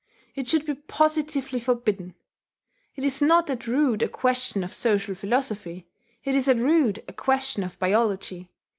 It 0.33 0.47
should 0.47 0.65
be 0.65 0.73
positively 0.73 1.59
forbidden. 1.59 2.15
It 2.95 3.03
is 3.03 3.21
not 3.21 3.51
at 3.51 3.67
root 3.67 4.01
a 4.01 4.07
question 4.07 4.63
of 4.63 4.73
social 4.73 5.13
philosophy. 5.13 5.85
It 6.23 6.33
is 6.33 6.47
at 6.47 6.57
root 6.57 6.97
a 7.07 7.13
question 7.13 7.63
of 7.63 7.77
biology. 7.77 8.49